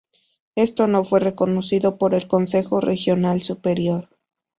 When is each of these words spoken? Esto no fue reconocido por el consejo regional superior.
Esto 0.55 0.87
no 0.87 1.03
fue 1.05 1.19
reconocido 1.19 1.99
por 1.99 2.15
el 2.15 2.25
consejo 2.27 2.79
regional 2.81 3.43
superior. 3.43 4.09